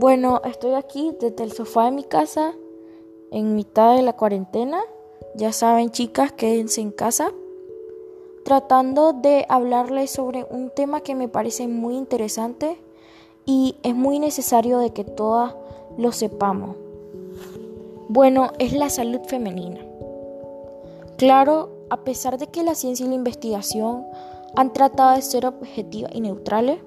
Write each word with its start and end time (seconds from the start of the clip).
Bueno, 0.00 0.40
estoy 0.46 0.72
aquí 0.72 1.14
desde 1.20 1.44
el 1.44 1.52
sofá 1.52 1.84
de 1.84 1.90
mi 1.90 2.04
casa 2.04 2.54
en 3.30 3.54
mitad 3.54 3.96
de 3.96 4.00
la 4.00 4.14
cuarentena. 4.14 4.80
Ya 5.34 5.52
saben, 5.52 5.90
chicas, 5.90 6.32
quédense 6.32 6.80
en 6.80 6.90
casa. 6.90 7.32
Tratando 8.42 9.12
de 9.12 9.44
hablarles 9.50 10.10
sobre 10.10 10.46
un 10.48 10.70
tema 10.70 11.02
que 11.02 11.14
me 11.14 11.28
parece 11.28 11.68
muy 11.68 11.96
interesante 11.96 12.80
y 13.44 13.76
es 13.82 13.94
muy 13.94 14.18
necesario 14.18 14.78
de 14.78 14.94
que 14.94 15.04
todas 15.04 15.54
lo 15.98 16.12
sepamos. 16.12 16.76
Bueno, 18.08 18.52
es 18.58 18.72
la 18.72 18.88
salud 18.88 19.20
femenina. 19.28 19.84
Claro, 21.18 21.72
a 21.90 22.04
pesar 22.04 22.38
de 22.38 22.46
que 22.46 22.62
la 22.62 22.74
ciencia 22.74 23.04
y 23.04 23.10
la 23.10 23.16
investigación 23.16 24.06
han 24.56 24.72
tratado 24.72 25.16
de 25.16 25.20
ser 25.20 25.44
objetivas 25.44 26.10
y 26.14 26.22
neutrales, 26.22 26.78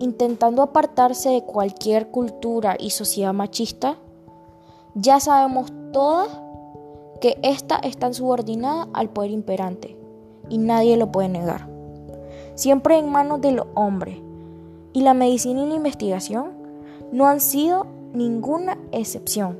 intentando 0.00 0.62
apartarse 0.62 1.30
de 1.30 1.42
cualquier 1.42 2.08
cultura 2.10 2.76
y 2.78 2.90
sociedad 2.90 3.32
machista, 3.32 3.96
ya 4.94 5.20
sabemos 5.20 5.72
todas 5.92 6.28
que 7.20 7.38
ésta 7.42 7.76
está 7.76 8.12
subordinada 8.12 8.88
al 8.92 9.10
poder 9.10 9.30
imperante 9.30 9.96
y 10.48 10.58
nadie 10.58 10.96
lo 10.96 11.10
puede 11.10 11.28
negar. 11.28 11.68
Siempre 12.54 12.98
en 12.98 13.10
manos 13.10 13.40
de 13.40 13.52
los 13.52 13.66
hombres. 13.74 14.18
Y 14.92 15.00
la 15.00 15.14
medicina 15.14 15.62
y 15.62 15.66
la 15.66 15.74
investigación 15.74 16.52
no 17.10 17.26
han 17.26 17.40
sido 17.40 17.86
ninguna 18.12 18.78
excepción, 18.92 19.58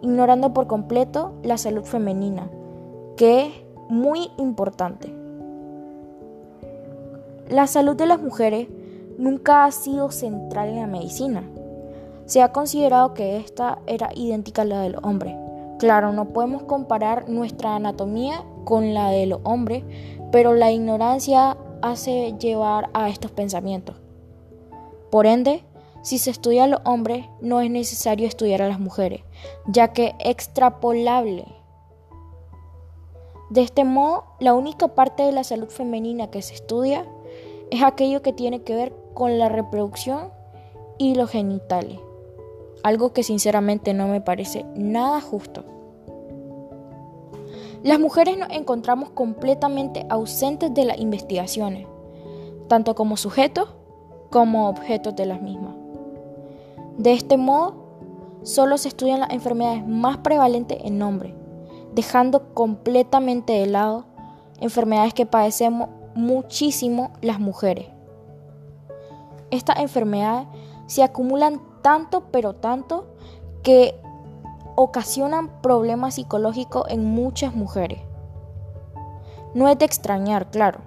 ignorando 0.00 0.54
por 0.54 0.68
completo 0.68 1.32
la 1.42 1.58
salud 1.58 1.82
femenina, 1.82 2.48
que 3.16 3.46
es 3.46 3.52
muy 3.88 4.30
importante. 4.38 5.12
La 7.48 7.66
salud 7.66 7.96
de 7.96 8.06
las 8.06 8.22
mujeres 8.22 8.68
nunca 9.20 9.66
ha 9.66 9.70
sido 9.70 10.10
central 10.10 10.70
en 10.70 10.80
la 10.80 10.86
medicina. 10.86 11.48
Se 12.24 12.42
ha 12.42 12.52
considerado 12.52 13.12
que 13.14 13.36
esta 13.36 13.78
era 13.86 14.10
idéntica 14.14 14.62
a 14.62 14.64
la 14.64 14.80
del 14.80 14.96
hombre. 15.02 15.36
Claro, 15.78 16.12
no 16.12 16.32
podemos 16.32 16.62
comparar 16.62 17.28
nuestra 17.28 17.76
anatomía 17.76 18.44
con 18.64 18.94
la 18.94 19.10
de 19.10 19.26
los 19.26 19.40
hombres, 19.44 19.84
pero 20.32 20.54
la 20.54 20.70
ignorancia 20.70 21.56
hace 21.82 22.34
llevar 22.38 22.90
a 22.94 23.08
estos 23.08 23.30
pensamientos. 23.30 23.96
Por 25.10 25.26
ende, 25.26 25.64
si 26.02 26.18
se 26.18 26.30
estudia 26.30 26.64
a 26.64 26.68
los 26.68 26.80
hombres, 26.84 27.26
no 27.40 27.60
es 27.60 27.70
necesario 27.70 28.26
estudiar 28.26 28.62
a 28.62 28.68
las 28.68 28.80
mujeres, 28.80 29.22
ya 29.66 29.92
que 29.92 30.14
extrapolable. 30.18 31.46
De 33.50 33.62
este 33.62 33.84
modo, 33.84 34.24
la 34.38 34.54
única 34.54 34.88
parte 34.88 35.24
de 35.24 35.32
la 35.32 35.44
salud 35.44 35.68
femenina 35.68 36.30
que 36.30 36.40
se 36.40 36.54
estudia 36.54 37.04
es 37.70 37.82
aquello 37.82 38.22
que 38.22 38.32
tiene 38.32 38.62
que 38.62 38.74
ver 38.74 38.99
con 39.14 39.38
la 39.38 39.48
reproducción 39.48 40.30
y 40.98 41.14
los 41.14 41.30
genitales, 41.30 41.98
algo 42.82 43.12
que 43.12 43.22
sinceramente 43.22 43.94
no 43.94 44.08
me 44.08 44.20
parece 44.20 44.64
nada 44.74 45.20
justo. 45.20 45.64
Las 47.82 47.98
mujeres 47.98 48.36
nos 48.36 48.50
encontramos 48.50 49.10
completamente 49.10 50.04
ausentes 50.10 50.74
de 50.74 50.84
las 50.84 50.98
investigaciones, 50.98 51.86
tanto 52.68 52.94
como 52.94 53.16
sujetos 53.16 53.70
como 54.30 54.68
objetos 54.68 55.16
de 55.16 55.26
las 55.26 55.40
mismas. 55.40 55.74
De 56.98 57.14
este 57.14 57.38
modo, 57.38 57.74
solo 58.42 58.76
se 58.76 58.88
estudian 58.88 59.20
las 59.20 59.30
enfermedades 59.30 59.86
más 59.86 60.18
prevalentes 60.18 60.78
en 60.84 61.00
hombres, 61.00 61.32
dejando 61.94 62.52
completamente 62.52 63.54
de 63.54 63.66
lado 63.66 64.04
enfermedades 64.60 65.14
que 65.14 65.24
padecemos 65.24 65.88
muchísimo 66.14 67.12
las 67.22 67.40
mujeres. 67.40 67.86
Estas 69.50 69.78
enfermedades 69.78 70.46
se 70.86 71.02
acumulan 71.02 71.60
tanto 71.82 72.24
pero 72.30 72.54
tanto 72.54 73.06
que 73.62 74.00
ocasionan 74.76 75.60
problemas 75.62 76.14
psicológicos 76.14 76.84
en 76.88 77.04
muchas 77.04 77.54
mujeres. 77.54 78.00
No 79.54 79.68
es 79.68 79.78
de 79.78 79.84
extrañar, 79.84 80.50
claro, 80.50 80.80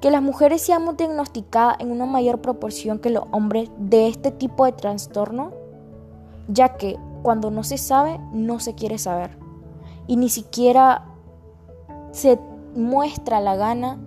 que 0.00 0.10
las 0.10 0.20
mujeres 0.20 0.60
seamos 0.62 0.96
diagnosticadas 0.96 1.76
en 1.78 1.92
una 1.92 2.06
mayor 2.06 2.40
proporción 2.40 2.98
que 2.98 3.10
los 3.10 3.24
hombres 3.30 3.70
de 3.78 4.08
este 4.08 4.32
tipo 4.32 4.64
de 4.64 4.72
trastorno, 4.72 5.52
ya 6.48 6.76
que 6.76 6.98
cuando 7.22 7.52
no 7.52 7.62
se 7.62 7.78
sabe, 7.78 8.18
no 8.32 8.58
se 8.58 8.74
quiere 8.74 8.98
saber. 8.98 9.38
Y 10.08 10.16
ni 10.16 10.28
siquiera 10.28 11.04
se 12.10 12.38
muestra 12.74 13.40
la 13.40 13.54
gana 13.54 13.98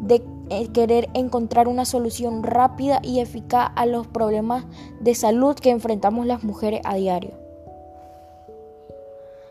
de 0.00 0.24
querer 0.72 1.08
encontrar 1.14 1.68
una 1.68 1.84
solución 1.84 2.42
rápida 2.42 3.00
y 3.02 3.20
eficaz 3.20 3.70
a 3.76 3.86
los 3.86 4.06
problemas 4.06 4.64
de 5.00 5.14
salud 5.14 5.54
que 5.56 5.70
enfrentamos 5.70 6.26
las 6.26 6.44
mujeres 6.44 6.80
a 6.84 6.96
diario. 6.96 7.32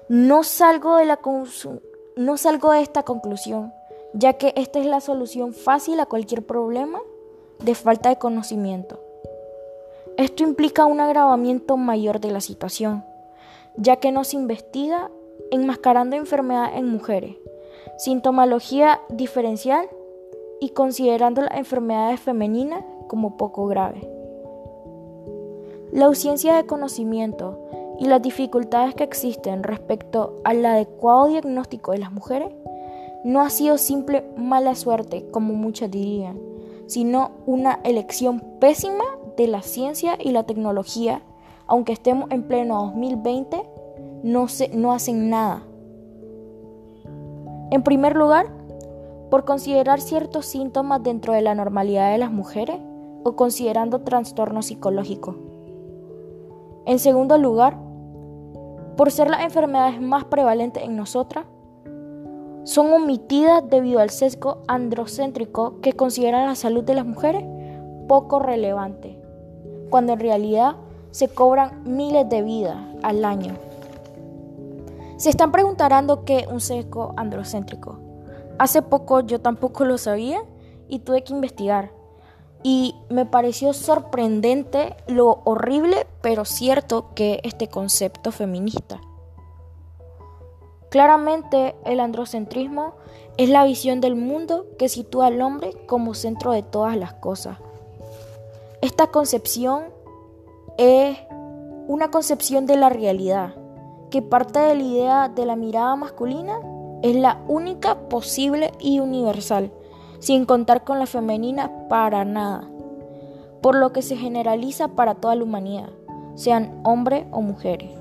No 0.09 0.43
salgo 0.43 0.97
de, 0.97 1.05
la 1.05 1.19
no 2.17 2.37
salgo 2.37 2.71
de 2.71 2.81
esta 2.81 3.03
conclusión, 3.03 3.73
ya 4.13 4.33
que 4.33 4.53
esta 4.57 4.79
es 4.79 4.85
la 4.85 4.99
solución 4.99 5.53
fácil 5.53 5.99
a 5.99 6.05
cualquier 6.05 6.45
problema 6.45 6.99
de 7.63 7.75
falta 7.75 8.09
de 8.09 8.17
conocimiento. 8.17 8.99
Esto 10.17 10.43
implica 10.43 10.85
un 10.85 10.99
agravamiento 10.99 11.77
mayor 11.77 12.19
de 12.19 12.31
la 12.31 12.41
situación, 12.41 13.05
ya 13.77 13.95
que 13.97 14.11
no 14.11 14.23
se 14.23 14.35
investiga 14.35 15.09
enmascarando 15.49 16.15
enfermedades 16.15 16.77
en 16.77 16.89
mujeres, 16.89 17.37
sintomología 17.97 18.99
diferencial 19.09 19.87
y 20.61 20.69
considerando 20.69 21.41
las 21.41 21.57
enfermedades 21.57 22.21
femeninas 22.21 22.85
como 23.07 23.35
poco 23.35 23.67
graves. 23.67 24.07
La 25.91 26.05
ausencia 26.05 26.55
de 26.55 26.65
conocimiento 26.65 27.59
y 27.99 28.05
las 28.05 28.21
dificultades 28.21 28.95
que 28.95 29.03
existen 29.03 29.63
respecto 29.63 30.37
al 30.45 30.65
adecuado 30.65 31.27
diagnóstico 31.27 31.91
de 31.91 31.97
las 31.97 32.13
mujeres 32.13 32.53
no 33.23 33.41
ha 33.41 33.49
sido 33.49 33.77
simple 33.77 34.23
mala 34.37 34.75
suerte, 34.75 35.27
como 35.31 35.55
muchas 35.55 35.91
dirían, 35.91 36.39
sino 36.85 37.31
una 37.45 37.79
elección 37.83 38.39
pésima 38.59 39.03
de 39.37 39.47
la 39.47 39.63
ciencia 39.63 40.15
y 40.19 40.31
la 40.31 40.43
tecnología, 40.43 41.23
aunque 41.65 41.93
estemos 41.93 42.29
en 42.31 42.43
pleno 42.43 42.85
2020, 42.85 43.63
no, 44.23 44.47
se, 44.47 44.69
no 44.69 44.91
hacen 44.91 45.29
nada. 45.29 45.63
En 47.71 47.83
primer 47.83 48.15
lugar, 48.15 48.60
por 49.31 49.45
considerar 49.45 50.01
ciertos 50.01 50.45
síntomas 50.45 51.01
dentro 51.01 51.33
de 51.33 51.41
la 51.41 51.55
normalidad 51.55 52.11
de 52.11 52.17
las 52.17 52.31
mujeres 52.31 52.81
o 53.23 53.37
considerando 53.37 54.01
trastorno 54.01 54.61
psicológico. 54.61 55.35
En 56.85 56.99
segundo 56.99 57.37
lugar, 57.37 57.77
por 58.97 59.09
ser 59.09 59.29
las 59.29 59.43
enfermedades 59.43 60.01
más 60.01 60.25
prevalentes 60.25 60.83
en 60.83 60.97
nosotras, 60.97 61.45
son 62.65 62.91
omitidas 62.91 63.63
debido 63.69 64.01
al 64.01 64.09
sesgo 64.09 64.63
androcéntrico 64.67 65.79
que 65.79 65.93
considera 65.93 66.45
la 66.45 66.55
salud 66.55 66.83
de 66.83 66.95
las 66.95 67.05
mujeres 67.05 67.45
poco 68.09 68.39
relevante, 68.39 69.17
cuando 69.89 70.11
en 70.11 70.19
realidad 70.19 70.75
se 71.11 71.29
cobran 71.29 71.83
miles 71.85 72.27
de 72.27 72.41
vidas 72.41 72.77
al 73.01 73.23
año. 73.23 73.53
Se 75.15 75.29
están 75.29 75.53
preguntando 75.53 76.25
qué 76.25 76.39
es 76.39 76.47
un 76.47 76.59
sesgo 76.59 77.13
androcéntrico. 77.15 78.00
Hace 78.61 78.83
poco 78.83 79.21
yo 79.21 79.41
tampoco 79.41 79.85
lo 79.85 79.97
sabía 79.97 80.43
y 80.87 80.99
tuve 80.99 81.23
que 81.23 81.33
investigar. 81.33 81.91
Y 82.61 82.93
me 83.09 83.25
pareció 83.25 83.73
sorprendente 83.73 84.95
lo 85.07 85.41
horrible 85.45 86.05
pero 86.21 86.45
cierto 86.45 87.09
que 87.15 87.39
este 87.43 87.69
concepto 87.69 88.31
feminista. 88.31 89.01
Claramente 90.91 91.75
el 91.85 91.99
androcentrismo 91.99 92.93
es 93.35 93.49
la 93.49 93.63
visión 93.63 93.99
del 93.99 94.15
mundo 94.15 94.67
que 94.77 94.89
sitúa 94.89 95.25
al 95.25 95.41
hombre 95.41 95.73
como 95.87 96.13
centro 96.13 96.51
de 96.51 96.61
todas 96.61 96.95
las 96.95 97.13
cosas. 97.13 97.57
Esta 98.81 99.07
concepción 99.07 99.85
es 100.77 101.17
una 101.87 102.11
concepción 102.11 102.67
de 102.67 102.77
la 102.77 102.89
realidad 102.89 103.55
que 104.11 104.21
parte 104.21 104.59
de 104.59 104.75
la 104.75 104.83
idea 104.83 105.29
de 105.29 105.47
la 105.47 105.55
mirada 105.55 105.95
masculina 105.95 106.59
es 107.01 107.15
la 107.15 107.41
única 107.47 108.09
posible 108.09 108.71
y 108.79 108.99
universal, 108.99 109.71
sin 110.19 110.45
contar 110.45 110.83
con 110.83 110.99
la 110.99 111.07
femenina 111.07 111.87
para 111.89 112.25
nada, 112.25 112.69
por 113.61 113.75
lo 113.75 113.91
que 113.91 114.01
se 114.01 114.15
generaliza 114.15 114.89
para 114.89 115.15
toda 115.15 115.35
la 115.35 115.43
humanidad, 115.43 115.89
sean 116.35 116.81
hombres 116.83 117.25
o 117.31 117.41
mujeres. 117.41 117.91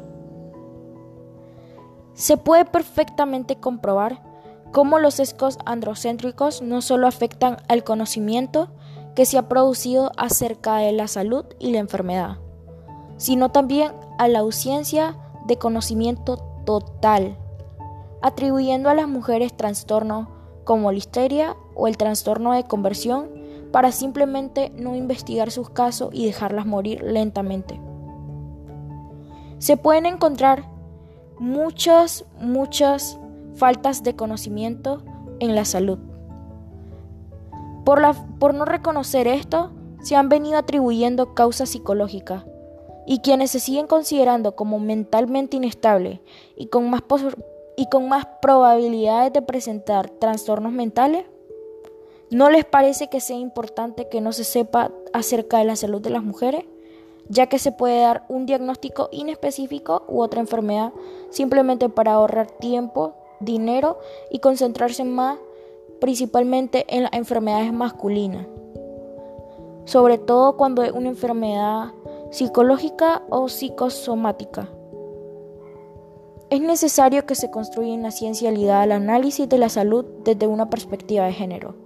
Se 2.14 2.36
puede 2.36 2.66
perfectamente 2.66 3.56
comprobar 3.56 4.22
cómo 4.72 4.98
los 4.98 5.14
sesgos 5.14 5.58
androcéntricos 5.64 6.60
no 6.62 6.82
solo 6.82 7.06
afectan 7.06 7.56
al 7.68 7.82
conocimiento 7.82 8.68
que 9.14 9.24
se 9.24 9.38
ha 9.38 9.48
producido 9.48 10.12
acerca 10.16 10.76
de 10.76 10.92
la 10.92 11.08
salud 11.08 11.44
y 11.58 11.72
la 11.72 11.78
enfermedad, 11.78 12.36
sino 13.16 13.50
también 13.50 13.92
a 14.18 14.28
la 14.28 14.40
ausencia 14.40 15.16
de 15.46 15.56
conocimiento 15.56 16.36
total 16.64 17.36
atribuyendo 18.22 18.90
a 18.90 18.94
las 18.94 19.08
mujeres 19.08 19.56
trastornos 19.56 20.28
como 20.64 20.92
la 20.92 20.98
histeria 20.98 21.56
o 21.74 21.88
el 21.88 21.96
trastorno 21.96 22.52
de 22.52 22.64
conversión 22.64 23.28
para 23.72 23.92
simplemente 23.92 24.70
no 24.76 24.96
investigar 24.96 25.50
sus 25.50 25.70
casos 25.70 26.10
y 26.12 26.26
dejarlas 26.26 26.66
morir 26.66 27.02
lentamente. 27.02 27.80
Se 29.58 29.76
pueden 29.76 30.06
encontrar 30.06 30.64
muchas, 31.38 32.24
muchas 32.40 33.18
faltas 33.54 34.02
de 34.02 34.16
conocimiento 34.16 35.02
en 35.38 35.54
la 35.54 35.64
salud. 35.64 35.98
Por, 37.84 38.00
la, 38.00 38.12
por 38.38 38.54
no 38.54 38.64
reconocer 38.64 39.26
esto, 39.26 39.70
se 40.02 40.16
han 40.16 40.28
venido 40.28 40.58
atribuyendo 40.58 41.34
causas 41.34 41.70
psicológicas 41.70 42.44
y 43.06 43.20
quienes 43.20 43.50
se 43.50 43.60
siguen 43.60 43.86
considerando 43.86 44.54
como 44.54 44.78
mentalmente 44.78 45.56
inestables 45.56 46.20
y 46.56 46.66
con 46.66 46.88
más, 46.90 47.02
y 47.80 47.86
con 47.86 48.10
más 48.10 48.26
probabilidades 48.42 49.32
de 49.32 49.40
presentar 49.40 50.10
trastornos 50.10 50.70
mentales, 50.70 51.24
¿no 52.30 52.50
les 52.50 52.66
parece 52.66 53.08
que 53.08 53.20
sea 53.20 53.38
importante 53.38 54.06
que 54.10 54.20
no 54.20 54.32
se 54.32 54.44
sepa 54.44 54.90
acerca 55.14 55.56
de 55.56 55.64
la 55.64 55.76
salud 55.76 56.02
de 56.02 56.10
las 56.10 56.22
mujeres? 56.22 56.66
ya 57.30 57.46
que 57.46 57.60
se 57.60 57.70
puede 57.70 58.00
dar 58.00 58.24
un 58.28 58.44
diagnóstico 58.44 59.08
inespecífico 59.12 60.02
u 60.08 60.20
otra 60.20 60.40
enfermedad 60.40 60.92
simplemente 61.30 61.88
para 61.88 62.14
ahorrar 62.14 62.50
tiempo, 62.50 63.14
dinero 63.38 64.00
y 64.32 64.40
concentrarse 64.40 65.04
más 65.04 65.38
principalmente 66.00 66.84
en 66.88 67.04
las 67.04 67.12
enfermedades 67.12 67.72
masculinas, 67.72 68.48
sobre 69.84 70.18
todo 70.18 70.56
cuando 70.56 70.82
es 70.82 70.90
una 70.90 71.08
enfermedad 71.08 71.92
psicológica 72.32 73.22
o 73.30 73.48
psicosomática. 73.48 74.68
Es 76.50 76.60
necesario 76.60 77.26
que 77.26 77.36
se 77.36 77.48
construya 77.52 77.94
una 77.94 78.10
ciencia 78.10 78.50
ligada 78.50 78.82
al 78.82 78.90
análisis 78.90 79.48
de 79.48 79.56
la 79.56 79.68
salud 79.68 80.04
desde 80.24 80.48
una 80.48 80.68
perspectiva 80.68 81.24
de 81.24 81.32
género. 81.32 81.76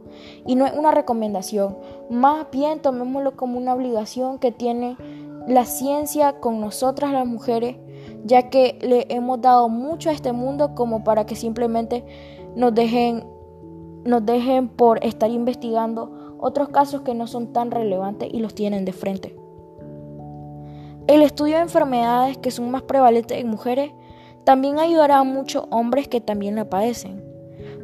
Y 0.46 0.54
no 0.54 0.64
es 0.64 0.72
una 0.72 0.90
recomendación, 0.90 1.76
más 2.08 2.46
bien 2.50 2.80
tomémoslo 2.80 3.36
como 3.36 3.58
una 3.58 3.74
obligación 3.74 4.38
que 4.38 4.52
tiene 4.52 4.96
la 5.46 5.66
ciencia 5.66 6.40
con 6.40 6.62
nosotras 6.62 7.12
las 7.12 7.26
mujeres, 7.26 7.76
ya 8.24 8.48
que 8.48 8.78
le 8.80 9.06
hemos 9.10 9.42
dado 9.42 9.68
mucho 9.68 10.08
a 10.08 10.14
este 10.14 10.32
mundo 10.32 10.74
como 10.74 11.04
para 11.04 11.26
que 11.26 11.36
simplemente 11.36 12.02
nos 12.56 12.74
dejen, 12.74 13.22
nos 14.06 14.24
dejen 14.24 14.68
por 14.68 15.04
estar 15.04 15.30
investigando 15.30 16.36
otros 16.38 16.70
casos 16.70 17.02
que 17.02 17.14
no 17.14 17.26
son 17.26 17.52
tan 17.52 17.70
relevantes 17.70 18.32
y 18.32 18.38
los 18.38 18.54
tienen 18.54 18.86
de 18.86 18.92
frente. 18.94 19.36
El 21.06 21.20
estudio 21.20 21.56
de 21.56 21.62
enfermedades 21.62 22.38
que 22.38 22.50
son 22.50 22.70
más 22.70 22.80
prevalentes 22.80 23.36
en 23.38 23.50
mujeres 23.50 23.92
también 24.44 24.78
ayudará 24.78 25.18
a 25.18 25.24
muchos 25.24 25.64
hombres 25.70 26.06
que 26.08 26.20
también 26.20 26.56
la 26.56 26.68
padecen, 26.68 27.24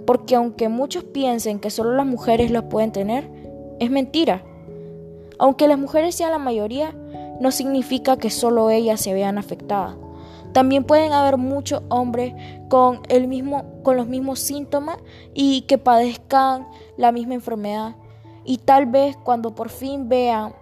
porque 0.07 0.37
aunque 0.37 0.69
muchos 0.69 1.05
piensen 1.05 1.59
que 1.59 1.71
solo 1.71 1.95
las 1.95 2.07
mujeres 2.07 2.51
la 2.51 2.69
pueden 2.69 2.93
tener, 2.93 3.31
es 3.79 3.91
mentira. 3.91 4.45
Aunque 5.39 5.67
las 5.67 5.79
mujeres 5.79 6.15
sean 6.15 6.33
la 6.33 6.39
mayoría, 6.39 6.95
no 7.41 7.51
significa 7.51 8.19
que 8.19 8.29
solo 8.29 8.69
ellas 8.71 9.01
se 9.01 9.15
vean 9.15 9.39
afectadas. 9.39 9.97
También 10.53 10.85
pueden 10.85 11.13
haber 11.13 11.39
muchos 11.39 11.83
hombres 11.89 12.35
con, 12.69 13.01
el 13.09 13.29
mismo, 13.29 13.65
con 13.83 13.97
los 13.97 14.07
mismos 14.07 14.41
síntomas 14.41 14.99
y 15.33 15.63
que 15.63 15.79
padezcan 15.79 16.69
la 16.97 17.13
misma 17.13 17.35
enfermedad. 17.35 17.95
Y 18.45 18.59
tal 18.59 18.87
vez 18.87 19.17
cuando 19.17 19.55
por 19.55 19.71
fin 19.71 20.09
vean 20.09 20.55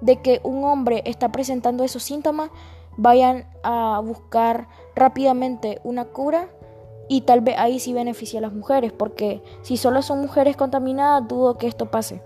de 0.00 0.22
que 0.22 0.40
un 0.44 0.64
hombre 0.64 1.02
está 1.04 1.30
presentando 1.32 1.84
esos 1.84 2.02
síntomas, 2.02 2.50
vayan 2.96 3.46
a 3.62 4.00
buscar 4.04 4.68
rápidamente 4.94 5.80
una 5.84 6.06
cura 6.06 6.48
y 7.08 7.22
tal 7.22 7.40
vez 7.40 7.56
ahí 7.58 7.78
sí 7.78 7.92
beneficie 7.92 8.38
a 8.38 8.42
las 8.42 8.52
mujeres, 8.52 8.92
porque 8.92 9.42
si 9.62 9.76
solo 9.76 10.02
son 10.02 10.20
mujeres 10.20 10.56
contaminadas, 10.56 11.28
dudo 11.28 11.58
que 11.58 11.66
esto 11.66 11.90
pase. 11.90 12.22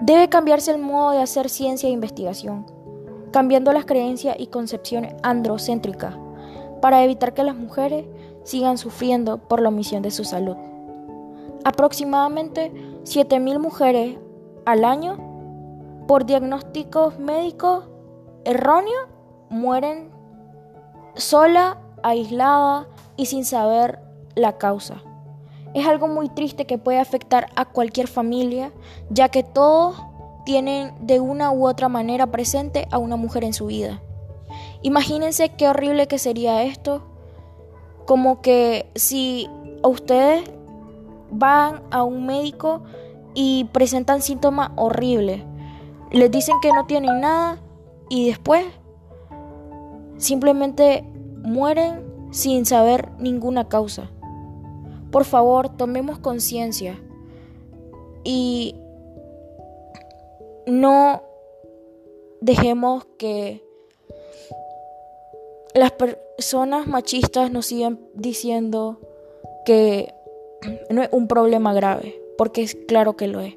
Debe 0.00 0.28
cambiarse 0.28 0.70
el 0.72 0.78
modo 0.78 1.12
de 1.12 1.22
hacer 1.22 1.48
ciencia 1.48 1.88
e 1.88 1.92
investigación, 1.92 2.66
cambiando 3.32 3.72
las 3.72 3.86
creencias 3.86 4.36
y 4.38 4.48
concepciones 4.48 5.14
androcéntricas, 5.22 6.16
para 6.82 7.02
evitar 7.02 7.32
que 7.32 7.44
las 7.44 7.56
mujeres 7.56 8.06
sigan 8.44 8.78
sufriendo 8.78 9.38
por 9.38 9.60
la 9.60 9.70
omisión 9.70 10.02
de 10.02 10.10
su 10.10 10.24
salud. 10.24 10.56
Aproximadamente 11.64 12.70
7.000 13.04 13.58
mujeres 13.58 14.18
al 14.66 14.84
año, 14.84 15.16
por 16.06 16.26
diagnósticos 16.26 17.18
médicos 17.18 17.88
erróneos, 18.44 19.08
mueren 19.48 20.10
sola, 21.14 21.78
aislada 22.02 22.86
y 23.16 23.26
sin 23.26 23.44
saber 23.44 24.00
la 24.34 24.58
causa. 24.58 25.02
Es 25.74 25.86
algo 25.86 26.08
muy 26.08 26.28
triste 26.28 26.66
que 26.66 26.78
puede 26.78 26.98
afectar 26.98 27.48
a 27.56 27.64
cualquier 27.66 28.08
familia, 28.08 28.72
ya 29.10 29.28
que 29.28 29.42
todos 29.42 29.96
tienen 30.44 30.94
de 31.00 31.20
una 31.20 31.50
u 31.50 31.66
otra 31.66 31.88
manera 31.88 32.28
presente 32.28 32.86
a 32.90 32.98
una 32.98 33.16
mujer 33.16 33.44
en 33.44 33.52
su 33.52 33.66
vida. 33.66 34.00
Imagínense 34.82 35.50
qué 35.50 35.68
horrible 35.68 36.06
que 36.06 36.18
sería 36.18 36.62
esto, 36.62 37.02
como 38.06 38.40
que 38.40 38.88
si 38.94 39.50
ustedes 39.82 40.48
van 41.30 41.82
a 41.90 42.04
un 42.04 42.24
médico 42.26 42.82
y 43.34 43.64
presentan 43.72 44.22
síntomas 44.22 44.70
horribles, 44.76 45.42
les 46.12 46.30
dicen 46.30 46.56
que 46.62 46.72
no 46.72 46.86
tienen 46.86 47.20
nada 47.20 47.58
y 48.08 48.28
después 48.28 48.64
simplemente 50.18 51.04
mueren 51.42 52.28
sin 52.30 52.66
saber 52.66 53.10
ninguna 53.18 53.68
causa. 53.68 54.10
Por 55.10 55.24
favor, 55.24 55.68
tomemos 55.76 56.18
conciencia 56.18 57.00
y 58.24 58.74
no 60.66 61.22
dejemos 62.40 63.06
que 63.18 63.64
las 65.74 65.92
personas 65.92 66.86
machistas 66.86 67.50
nos 67.50 67.66
sigan 67.66 68.00
diciendo 68.14 68.98
que 69.64 70.14
no 70.90 71.02
es 71.02 71.08
un 71.12 71.28
problema 71.28 71.72
grave, 71.72 72.20
porque 72.36 72.62
es 72.62 72.74
claro 72.74 73.16
que 73.16 73.28
lo 73.28 73.40
es. 73.40 73.56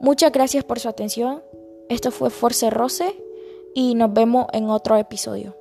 Muchas 0.00 0.32
gracias 0.32 0.64
por 0.64 0.80
su 0.80 0.88
atención. 0.88 1.42
Esto 1.88 2.10
fue 2.10 2.30
Force 2.30 2.70
Rose 2.70 3.14
y 3.78 3.94
nos 3.94 4.12
vemos 4.12 4.46
en 4.52 4.70
otro 4.70 4.96
episodio. 4.96 5.54